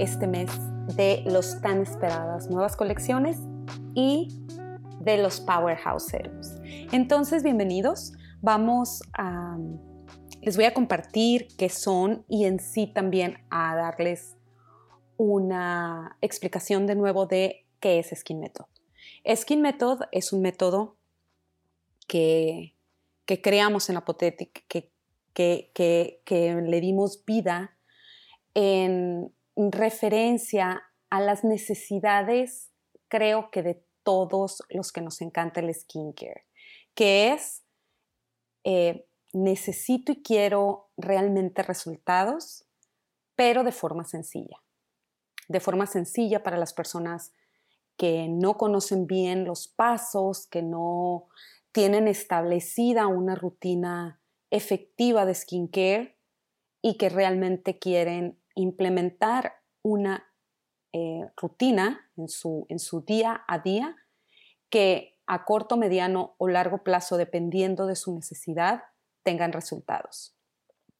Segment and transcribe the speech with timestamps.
[0.00, 0.50] este mes
[0.96, 3.36] de los tan esperadas nuevas colecciones
[3.94, 4.28] y
[5.00, 6.14] de los Powerhouse.
[6.90, 8.14] Entonces, bienvenidos.
[8.40, 9.58] Vamos a...
[10.40, 14.38] Les voy a compartir qué son y en sí también a darles
[15.18, 18.64] una explicación de nuevo de qué es Skin Method.
[19.36, 20.96] Skin Method es un método
[22.08, 22.74] que,
[23.26, 24.90] que creamos en Apothetic, que,
[25.34, 25.70] que,
[26.24, 27.76] que le dimos vida
[28.54, 29.34] en
[29.70, 32.70] referencia a las necesidades,
[33.08, 36.46] creo que de todos los que nos encanta el skincare,
[36.94, 37.62] que es
[38.64, 42.66] eh, necesito y quiero realmente resultados,
[43.36, 44.62] pero de forma sencilla.
[45.48, 47.32] De forma sencilla para las personas
[47.96, 51.28] que no conocen bien los pasos, que no
[51.72, 56.18] tienen establecida una rutina efectiva de skincare
[56.82, 60.26] y que realmente quieren implementar una
[60.92, 63.96] eh, rutina en su, en su día a día
[64.70, 68.82] que a corto, mediano o largo plazo, dependiendo de su necesidad,
[69.22, 70.34] tengan resultados.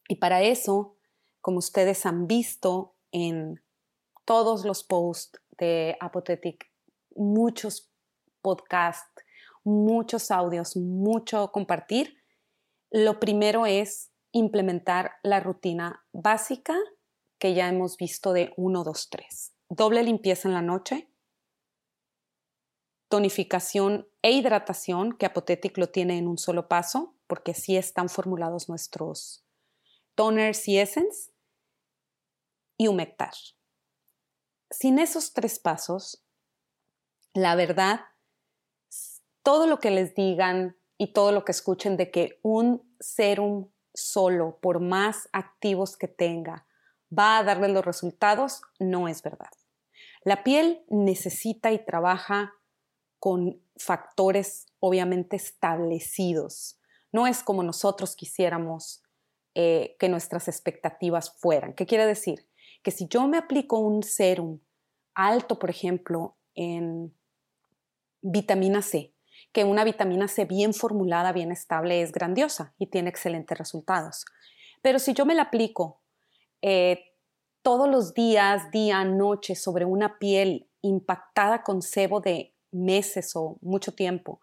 [0.09, 0.97] Y para eso,
[1.41, 3.61] como ustedes han visto en
[4.25, 6.70] todos los posts de Apothetic,
[7.17, 7.91] muchos
[8.41, 9.25] podcasts,
[9.65, 12.17] muchos audios, mucho compartir,
[12.91, 16.77] lo primero es implementar la rutina básica
[17.41, 19.53] que ya hemos visto de 1, 2, 3.
[19.71, 21.11] Doble limpieza en la noche,
[23.09, 28.69] tonificación e hidratación, que Apothetic lo tiene en un solo paso, porque así están formulados
[28.69, 29.45] nuestros
[30.15, 31.33] toners y essence,
[32.77, 33.33] y humectar.
[34.71, 36.23] Sin esos tres pasos,
[37.33, 38.00] la verdad,
[39.43, 44.59] todo lo que les digan y todo lo que escuchen de que un serum solo,
[44.61, 46.67] por más activos que tenga,
[47.16, 49.50] va a darle los resultados, no es verdad.
[50.22, 52.53] La piel necesita y trabaja
[53.19, 56.78] con factores obviamente establecidos.
[57.12, 59.03] No es como nosotros quisiéramos
[59.54, 61.75] eh, que nuestras expectativas fueran.
[61.75, 62.49] ¿Qué quiere decir?
[62.82, 64.60] Que si yo me aplico un serum
[65.15, 67.15] alto, por ejemplo, en
[68.22, 69.15] vitamina C,
[69.53, 74.25] que una vitamina C bien formulada, bien estable, es grandiosa y tiene excelentes resultados.
[74.82, 76.00] Pero si yo me la aplico
[76.62, 77.04] eh,
[77.62, 83.93] todos los días, día, noche, sobre una piel impactada con sebo de meses o mucho
[83.93, 84.41] tiempo,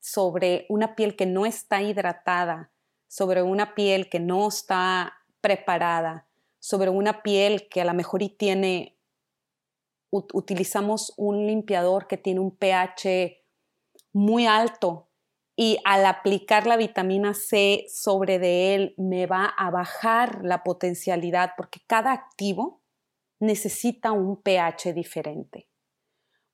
[0.00, 2.72] sobre una piel que no está hidratada,
[3.06, 8.30] sobre una piel que no está preparada, sobre una piel que a lo mejor y
[8.30, 8.98] tiene,
[10.10, 13.44] utilizamos un limpiador que tiene un pH
[14.12, 15.07] muy alto
[15.60, 21.54] y al aplicar la vitamina C sobre de él me va a bajar la potencialidad
[21.56, 22.80] porque cada activo
[23.40, 25.68] necesita un pH diferente.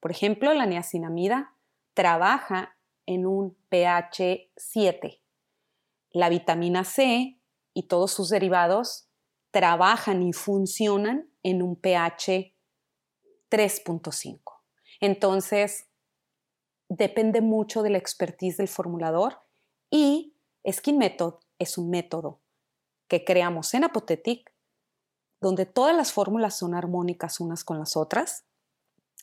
[0.01, 1.55] Por ejemplo, la niacinamida
[1.93, 5.21] trabaja en un pH 7.
[6.13, 7.39] La vitamina C
[7.75, 9.11] y todos sus derivados
[9.51, 12.55] trabajan y funcionan en un pH
[13.51, 14.41] 3.5.
[15.01, 15.91] Entonces,
[16.89, 19.41] depende mucho de la expertise del formulador
[19.91, 20.37] y
[20.71, 22.41] Skin Method es un método
[23.09, 24.53] que creamos en Apothetic
[25.41, 28.45] donde todas las fórmulas son armónicas unas con las otras.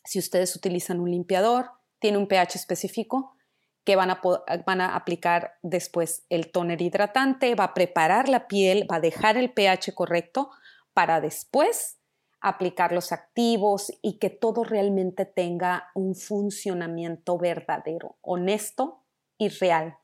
[0.05, 3.35] Si ustedes utilizan un limpiador, tiene un pH específico
[3.83, 4.21] que van a,
[4.65, 9.37] van a aplicar después el toner hidratante, va a preparar la piel, va a dejar
[9.37, 10.51] el pH correcto
[10.93, 11.97] para después
[12.41, 19.03] aplicar los activos y que todo realmente tenga un funcionamiento verdadero, honesto
[19.37, 19.97] y real.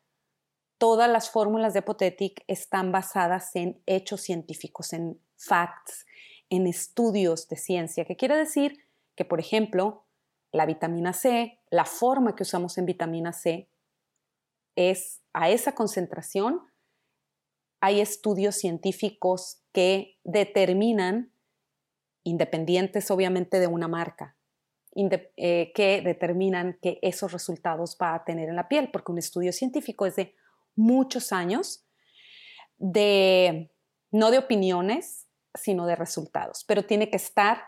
[0.78, 6.06] Todas las fórmulas de Apothetic están basadas en hechos científicos, en facts,
[6.50, 8.86] en estudios de ciencia, que quiere decir
[9.16, 10.06] que, por ejemplo,
[10.52, 13.68] la vitamina C, la forma que usamos en vitamina C
[14.76, 16.62] es a esa concentración.
[17.82, 21.34] Hay estudios científicos que determinan
[22.28, 24.36] independientes obviamente de una marca,
[24.96, 29.54] eh, que determinan que esos resultados va a tener en la piel, porque un estudio
[29.54, 30.36] científico es de
[30.76, 31.86] muchos años,
[32.78, 33.72] de,
[34.12, 37.64] no de opiniones, sino de resultados, pero tiene que estar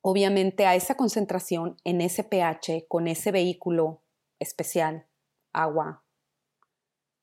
[0.00, 4.02] obviamente a esa concentración en ese pH, con ese vehículo
[4.38, 5.06] especial,
[5.52, 6.04] agua,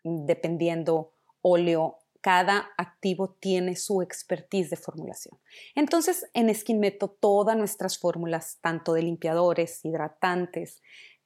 [0.03, 5.37] dependiendo, óleo, cada activo tiene su expertise de formulación.
[5.75, 10.81] Entonces, en Skin Method, todas nuestras fórmulas, tanto de limpiadores, hidratantes,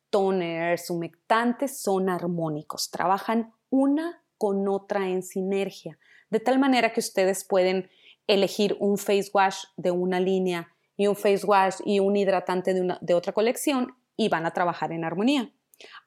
[0.09, 5.97] toners, humectantes, son armónicos, trabajan una con otra en sinergia,
[6.31, 7.89] de tal manera que ustedes pueden
[8.27, 10.67] elegir un face wash de una línea
[10.97, 14.91] y un face wash y un hidratante de, de otra colección y van a trabajar
[14.91, 15.49] en armonía.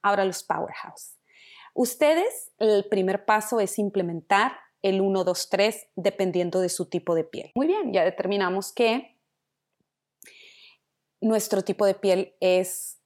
[0.02, 1.16] Ahora los powerhouse.
[1.72, 4.52] Ustedes, el primer paso es implementar
[4.82, 7.50] el 1, 2, 3 dependiendo de su tipo de piel.
[7.54, 9.18] Muy bien, ya determinamos que
[11.20, 13.00] nuestro tipo de piel es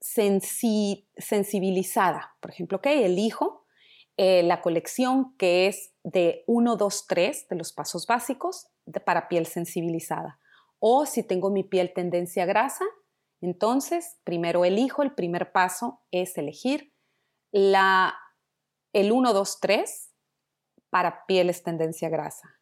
[0.00, 2.36] sensibilizada.
[2.40, 3.66] Por ejemplo, que elijo
[4.16, 8.68] eh, la colección que es de 1, 2, 3 de los pasos básicos
[9.04, 10.38] para piel sensibilizada.
[10.78, 12.84] O si tengo mi piel tendencia grasa,
[13.40, 16.92] entonces primero elijo, el primer paso es elegir
[17.50, 18.14] la,
[18.92, 20.13] el 1, 2, 3
[20.94, 22.60] para pieles tendencia grasa,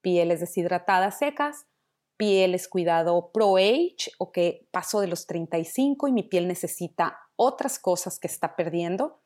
[0.00, 1.68] pieles deshidratadas secas,
[2.16, 7.78] pieles cuidado pro age o que paso de los 35 y mi piel necesita otras
[7.78, 9.22] cosas que está perdiendo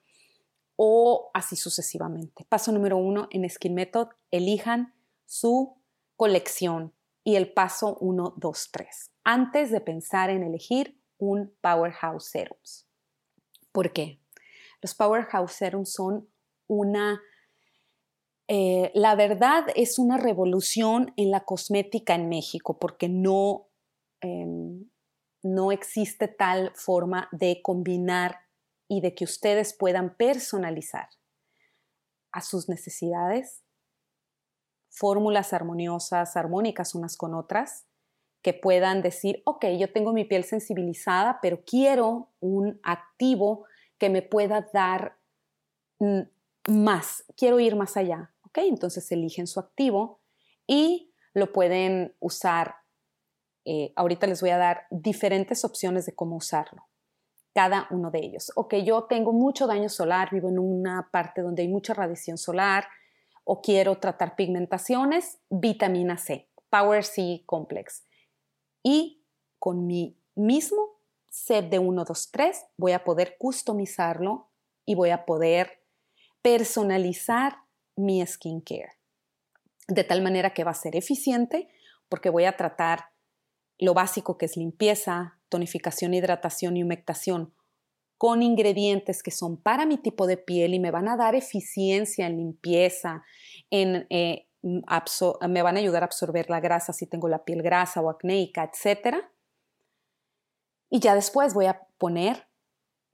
[0.76, 2.44] o así sucesivamente.
[2.50, 4.92] Paso número uno en Skin Method, elijan
[5.24, 5.80] su
[6.14, 6.92] colección
[7.24, 12.86] y el paso 1, 2, 3 antes de pensar en elegir un Powerhouse Serums.
[13.72, 14.20] ¿Por qué?
[14.82, 16.28] Los Powerhouse Serums son
[16.66, 17.22] una
[18.48, 23.68] eh, la verdad es una revolución en la cosmética en México porque no,
[24.20, 24.90] em,
[25.42, 28.40] no existe tal forma de combinar
[28.88, 31.08] y de que ustedes puedan personalizar
[32.32, 33.64] a sus necesidades
[34.94, 37.86] fórmulas armoniosas, armónicas unas con otras,
[38.42, 43.64] que puedan decir, ok, yo tengo mi piel sensibilizada, pero quiero un activo
[43.98, 45.18] que me pueda dar
[45.98, 46.20] mm,
[46.68, 48.33] más, quiero ir más allá.
[48.62, 50.20] Entonces eligen su activo
[50.66, 52.76] y lo pueden usar.
[53.64, 56.86] Eh, ahorita les voy a dar diferentes opciones de cómo usarlo,
[57.54, 58.52] cada uno de ellos.
[58.56, 62.86] Ok, yo tengo mucho daño solar, vivo en una parte donde hay mucha radiación solar
[63.44, 68.04] o quiero tratar pigmentaciones, vitamina C, Power C Complex.
[68.82, 69.22] Y
[69.58, 71.00] con mi mismo
[71.30, 74.50] set de 1, 2, 3 voy a poder customizarlo
[74.84, 75.82] y voy a poder
[76.42, 77.63] personalizar
[77.96, 78.92] mi skincare.
[79.88, 81.68] De tal manera que va a ser eficiente
[82.08, 83.10] porque voy a tratar
[83.78, 87.52] lo básico que es limpieza, tonificación, hidratación y humectación
[88.16, 92.26] con ingredientes que son para mi tipo de piel y me van a dar eficiencia
[92.26, 93.24] en limpieza,
[93.70, 98.00] en, eh, me van a ayudar a absorber la grasa si tengo la piel grasa
[98.00, 99.16] o acnéica, etc.
[100.88, 102.48] Y ya después voy a poner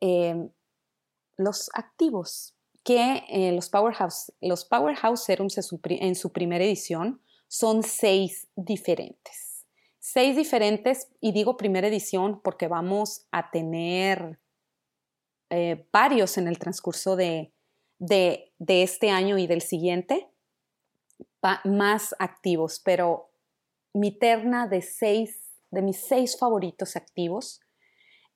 [0.00, 0.49] eh,
[1.37, 8.49] los activos, que eh, los, powerhouse, los Powerhouse Serums en su, primera edición son seis
[8.56, 9.67] diferentes.
[9.99, 14.41] Seis diferentes, y digo primera edición porque vamos a tener
[15.50, 17.53] eh, varios en el transcurso de,
[17.99, 20.31] de, este año y del siguiente,
[21.65, 23.31] más activos, pero
[23.93, 27.61] mi terna de seis, de mis seis favoritos activos,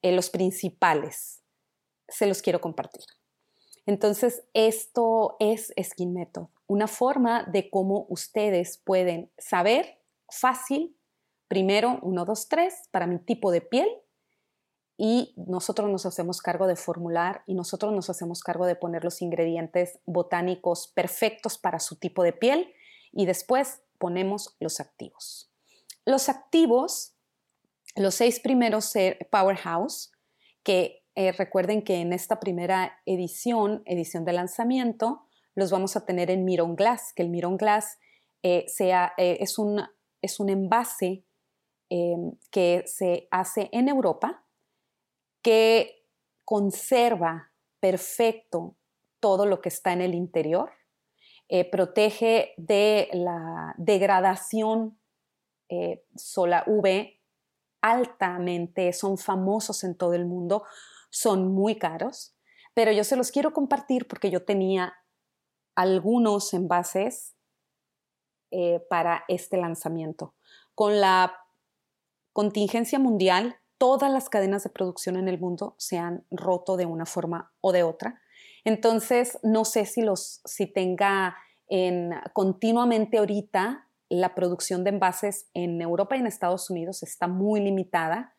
[0.03, 1.43] eh, los principales,
[2.09, 3.05] se los quiero compartir.
[3.87, 10.97] Entonces, esto es Skin Method, una forma de cómo ustedes pueden saber fácil,
[11.49, 13.89] primero, uno, dos, tres, para mi tipo de piel,
[14.97, 19.23] y nosotros nos hacemos cargo de formular y nosotros nos hacemos cargo de poner los
[19.23, 22.73] ingredientes botánicos perfectos para su tipo de piel
[23.11, 25.51] y después ponemos los activos.
[26.05, 27.17] Los activos,
[27.97, 28.93] los seis primeros
[29.31, 30.13] Powerhouse,
[30.63, 35.23] que eh, recuerden que en esta primera edición, edición de lanzamiento,
[35.55, 37.99] los vamos a tener en Miron Glass, que el Miron Glass
[38.43, 39.81] eh, sea, eh, es, un,
[40.21, 41.25] es, un, envase
[42.51, 44.45] que se hace en Europa,
[45.43, 46.05] que
[46.45, 48.75] conserva perfecto
[49.21, 50.73] todo lo que está en el interior,
[51.71, 54.99] protege de la degradación
[56.17, 57.13] sola UV
[57.81, 60.65] altamente, son famosos en todo el mundo
[61.15, 62.35] son muy caros,
[62.75, 64.95] pero yo se los quiero compartir porque yo tenía
[65.77, 67.37] algunos envases
[68.51, 70.35] eh, para este lanzamiento.
[70.75, 71.37] Con la
[72.33, 77.07] contingencia mundial, todas las cadenas de producción en el mundo se han roto de una
[77.07, 78.21] forma o de otra.
[78.65, 81.37] Entonces, no sé si, los, si tenga
[81.69, 87.61] en, continuamente ahorita la producción de envases en Europa y en Estados Unidos está muy
[87.61, 88.35] limitada.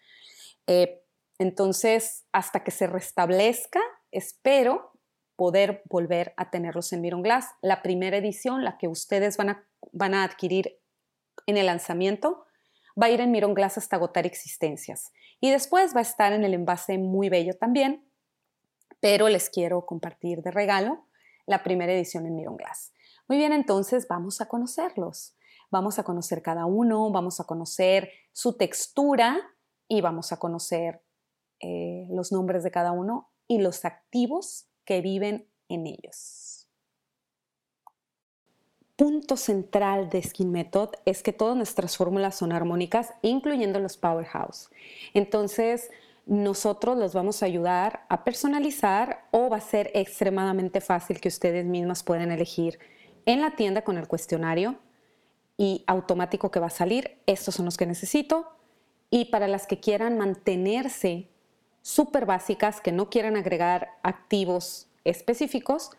[0.68, 1.05] Eh,
[1.38, 4.92] entonces, hasta que se restablezca, espero
[5.36, 7.50] poder volver a tenerlos en Miron Glass.
[7.62, 10.80] La primera edición, la que ustedes van a, van a adquirir
[11.46, 12.46] en el lanzamiento,
[13.02, 15.12] va a ir en Miron Glass hasta agotar existencias.
[15.42, 18.08] Y después va a estar en el envase muy bello también,
[19.02, 21.06] pero les quiero compartir de regalo
[21.46, 22.94] la primera edición en Miron Glass.
[23.28, 25.36] Muy bien, entonces vamos a conocerlos.
[25.70, 29.38] Vamos a conocer cada uno, vamos a conocer su textura
[29.88, 31.02] y vamos a conocer
[31.60, 36.68] eh, los nombres de cada uno y los activos que viven en ellos.
[38.96, 44.70] Punto central de Skin Method es que todas nuestras fórmulas son armónicas, incluyendo los Powerhouse.
[45.14, 45.90] Entonces,
[46.26, 51.66] nosotros los vamos a ayudar a personalizar o va a ser extremadamente fácil que ustedes
[51.66, 52.80] mismas puedan elegir
[53.26, 54.78] en la tienda con el cuestionario
[55.58, 57.20] y automático que va a salir.
[57.26, 58.48] Estos son los que necesito.
[59.10, 61.30] Y para las que quieran mantenerse
[61.86, 65.92] súper básicas, que no quieran agregar activos específicos,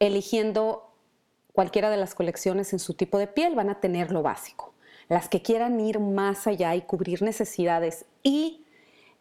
[0.00, 0.92] eligiendo
[1.54, 4.74] cualquiera de las colecciones en su tipo de piel, van a tener lo básico.
[5.08, 8.66] Las que quieran ir más allá y cubrir necesidades y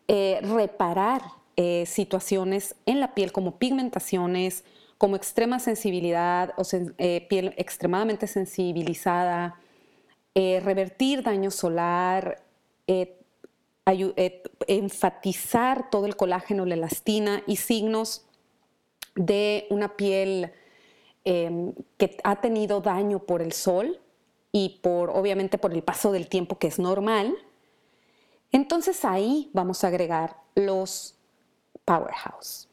[0.09, 1.21] eh, reparar
[1.55, 4.65] eh, situaciones en la piel como pigmentaciones,
[4.97, 6.63] como extrema sensibilidad o
[6.97, 9.55] eh, piel extremadamente sensibilizada,
[10.35, 12.43] revertir daño solar,
[14.67, 18.25] enfatizar todo el colágeno, la elastina y signos
[19.15, 20.51] de una piel
[21.25, 23.99] em, que ha tenido daño por el sol
[24.51, 27.35] y por obviamente por el paso del tiempo que es normal.
[28.51, 31.15] Entonces ahí vamos a agregar los
[31.85, 32.67] powerhouse.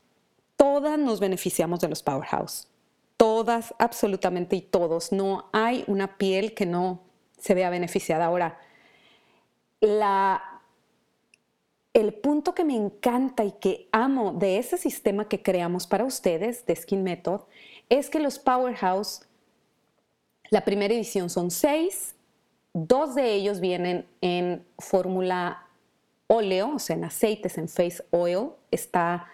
[0.56, 2.68] Todas nos beneficiamos de los powerhouse.
[3.16, 5.12] Todas, absolutamente y todos.
[5.12, 7.00] No hay una piel que no
[7.38, 8.26] se vea beneficiada.
[8.26, 8.58] Ahora,
[9.80, 10.53] la
[11.94, 16.66] el punto que me encanta y que amo de ese sistema que creamos para ustedes
[16.66, 17.42] de Skin Method
[17.88, 19.22] es que los Powerhouse,
[20.50, 22.16] la primera edición son seis,
[22.72, 25.68] dos de ellos vienen en fórmula
[26.26, 29.28] óleo, o sea, en aceites, en face oil, está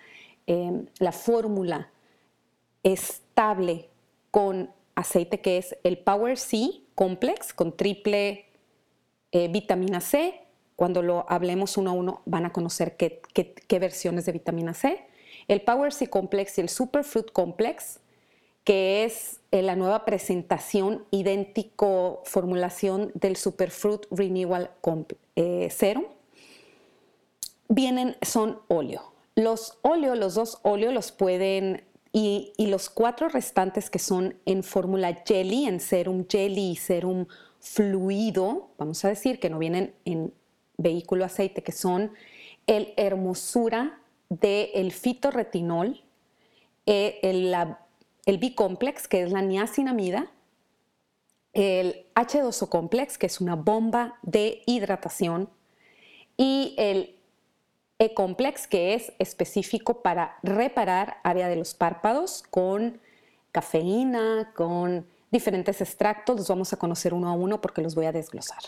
[0.46, 1.90] em, la fórmula
[2.82, 3.88] estable
[4.30, 8.44] con aceite que es el Power C Complex con triple
[9.32, 10.49] eh, vitamina C
[10.80, 13.20] cuando lo hablemos uno a uno van a conocer qué,
[13.78, 15.04] versiones de vitamina C.
[15.46, 18.00] El Power C Complex y el Superfruit Complex,
[18.64, 24.70] que es eh, la nueva presentación, idéntico formulación del Superfruit Renewal
[25.36, 26.06] eh, Serum,
[27.68, 29.12] vienen, son óleo.
[29.34, 34.62] Los óleo, los dos óleos los pueden, y, y los cuatro restantes que son en
[34.62, 37.26] fórmula jelly, en serum jelly y serum
[37.58, 40.32] fluido, vamos a decir que no vienen en
[40.80, 42.12] vehículo aceite, que son
[42.66, 46.02] el hermosura del fitorretinol,
[46.86, 47.54] eh, el,
[48.26, 50.30] el B-complex, que es la niacinamida,
[51.52, 55.48] el H2O complex, que es una bomba de hidratación,
[56.36, 57.16] y el
[57.98, 62.98] E-complex, que es específico para reparar área de los párpados con
[63.52, 66.36] cafeína, con diferentes extractos.
[66.36, 68.62] Los vamos a conocer uno a uno porque los voy a desglosar.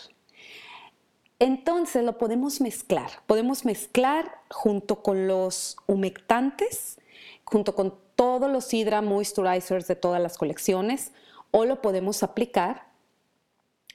[1.39, 3.09] Entonces lo podemos mezclar.
[3.27, 6.99] Podemos mezclar junto con los humectantes,
[7.43, 11.11] junto con todos los Hydra Moisturizers de todas las colecciones,
[11.51, 12.87] o lo podemos aplicar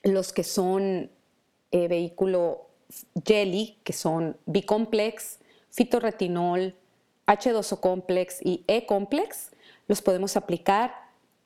[0.02, 1.10] los que son
[1.70, 2.66] eh, vehículo
[3.24, 5.38] jelly, que son B-complex,
[5.70, 6.74] fitorretinol,
[7.26, 9.50] H2O complex y E-complex,
[9.86, 10.94] los podemos aplicar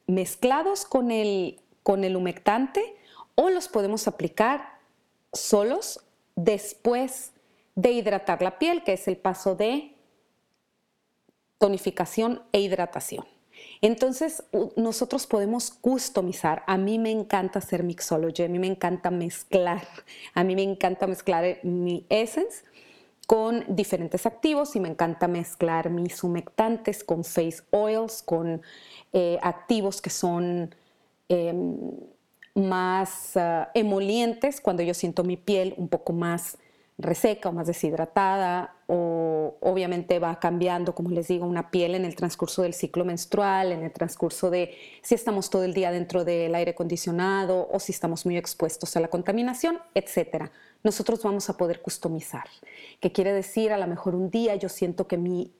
[0.06, 2.96] mezclados con el, con el humectante
[3.34, 4.71] o los podemos aplicar
[5.32, 6.00] solos
[6.36, 7.32] después
[7.74, 9.96] de hidratar la piel, que es el paso de
[11.58, 13.24] tonificación e hidratación.
[13.80, 14.44] Entonces,
[14.76, 16.62] nosotros podemos customizar.
[16.66, 19.86] A mí me encanta hacer mixology, a mí me encanta mezclar,
[20.34, 22.64] a mí me encanta mezclar mi essence
[23.26, 28.62] con diferentes activos y me encanta mezclar mis humectantes con face oils, con
[29.12, 30.74] eh, activos que son
[31.28, 31.90] em,
[32.54, 36.58] más ah, emolientes cuando yo siento mi piel un poco más
[36.98, 42.14] reseca o más deshidratada o obviamente va cambiando, como les digo, una piel en el
[42.14, 46.54] transcurso del ciclo menstrual, en el transcurso de si estamos todo el día dentro del
[46.54, 50.52] aire acondicionado o si estamos muy expuestos a la contaminación, etcétera.
[50.82, 52.46] Nosotros vamos a poder customizar,
[53.00, 55.52] que quiere decir a lo mejor un día yo siento que mi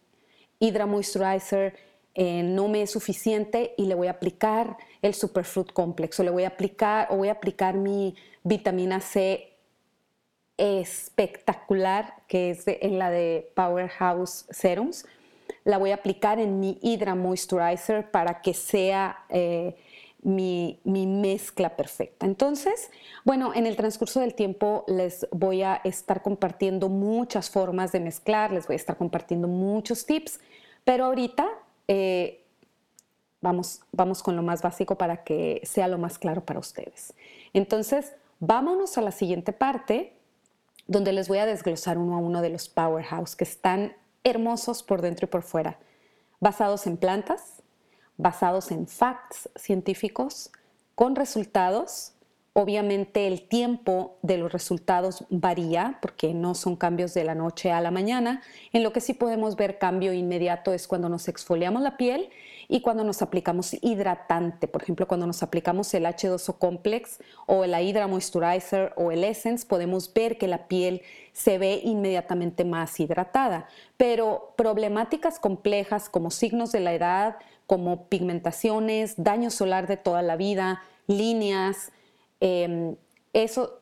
[0.58, 1.74] Hydra Moisturizer
[2.14, 6.30] eh, no me es suficiente y le voy a aplicar el Superfruit Complex o le
[6.30, 9.52] voy a aplicar o voy a aplicar mi vitamina C
[10.58, 15.06] espectacular que es en la de Powerhouse Serums.
[15.64, 19.76] La voy a aplicar en mi Hydra Moisturizer para que sea eh,
[20.22, 22.26] mi, mi, mezcla perfecta.
[22.26, 22.90] Entonces,
[23.24, 28.52] bueno, en el transcurso del tiempo les voy a estar compartiendo muchas formas de mezclar,
[28.52, 30.38] les voy a estar compartiendo muchos tips,
[30.84, 31.48] pero ahorita
[31.88, 32.44] eh,
[33.40, 37.14] vamos, vamos con lo más básico para que sea lo más claro para ustedes.
[37.52, 40.16] Entonces, vámonos a la siguiente parte,
[40.86, 45.02] donde les voy a desglosar uno a uno de los powerhouse que están hermosos por
[45.02, 45.78] dentro y por fuera,
[46.40, 47.62] basados en plantas,
[48.16, 50.50] basados en facts científicos,
[50.94, 52.12] con resultados
[52.54, 57.80] Obviamente el tiempo de los resultados varía porque no son cambios de la noche a
[57.80, 58.42] la mañana.
[58.74, 62.28] En lo que sí podemos ver cambio inmediato es cuando nos exfoliamos la piel
[62.68, 64.68] y cuando nos aplicamos hidratante.
[64.68, 69.66] Por ejemplo, cuando nos aplicamos el H2O Complex o el Hydra Moisturizer o el Essence,
[69.66, 71.00] podemos ver que la piel
[71.32, 73.66] se ve inmediatamente más hidratada.
[73.96, 80.36] Pero problemáticas complejas como signos de la edad, como pigmentaciones, daño solar de toda la
[80.36, 81.92] vida, líneas,
[82.44, 82.96] Em,
[83.32, 83.78] eso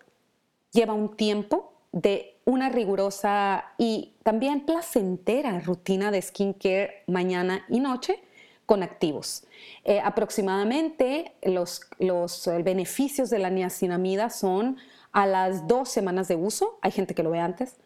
[0.71, 8.21] lleva un tiempo de una rigurosa y también placentera rutina de skincare mañana y noche
[8.67, 9.45] con activos.
[9.85, 14.77] Eh, aproximadamente los, los beneficios de la niacinamida son
[15.13, 17.79] a las dos semanas de uso, hay gente que lo ve antes,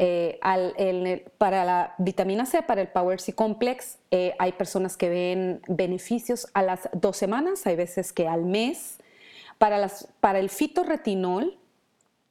[0.00, 0.38] eh,
[1.38, 6.46] para la vitamina C, para el Power C Complex, eh, hay personas que ven beneficios
[6.54, 8.97] a las dos semanas, hay veces que al mes,
[9.58, 11.58] para, el fitorretinol,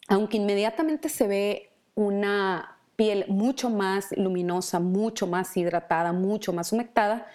[0.07, 7.27] aunque inmediatamente se ve una piel mucho más luminosa, mucho más hidratada, mucho más humectada,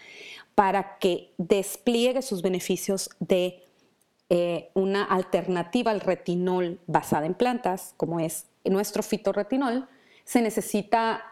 [0.55, 3.63] para que despliegue sus beneficios de
[4.29, 9.89] eh, una alternativa al retinol basada en plantas, como es nuestro fitorretinol,
[10.25, 11.25] se necesita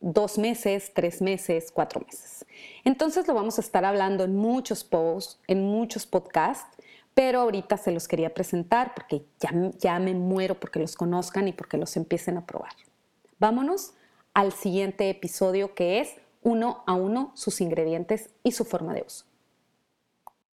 [0.00, 2.46] dos meses, tres meses, cuatro meses.
[2.84, 6.76] Entonces lo vamos a estar hablando en muchos posts, en muchos podcasts,
[7.18, 9.50] pero ahorita se los quería presentar porque ya,
[9.80, 12.70] ya me muero porque los conozcan y porque los empiecen a probar.
[13.40, 13.94] Vámonos
[14.34, 19.24] al siguiente episodio que es uno a uno sus ingredientes y su forma de uso.